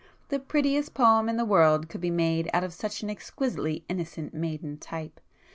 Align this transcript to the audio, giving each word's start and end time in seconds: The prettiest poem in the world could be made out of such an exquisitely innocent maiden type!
The 0.29 0.39
prettiest 0.39 0.95
poem 0.95 1.29
in 1.29 1.37
the 1.37 1.45
world 1.45 1.87
could 1.87 2.01
be 2.01 2.09
made 2.09 2.49
out 2.55 2.63
of 2.63 2.73
such 2.73 3.03
an 3.03 3.09
exquisitely 3.11 3.85
innocent 3.87 4.33
maiden 4.33 4.79
type! 4.79 5.19